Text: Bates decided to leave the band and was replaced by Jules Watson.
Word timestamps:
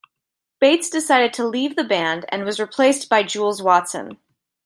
Bates 0.59 0.89
decided 0.89 1.31
to 1.33 1.45
leave 1.45 1.75
the 1.75 1.83
band 1.83 2.25
and 2.29 2.43
was 2.43 2.59
replaced 2.59 3.07
by 3.07 3.21
Jules 3.21 3.61
Watson. 3.61 4.17